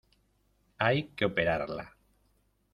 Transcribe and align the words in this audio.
hay 0.79 1.09
que 1.09 1.25
operarla. 1.27 1.95